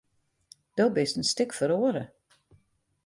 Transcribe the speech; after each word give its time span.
Do 0.75 0.85
bist 0.95 1.17
in 1.19 1.27
stik 1.31 1.51
feroare. 1.59 2.05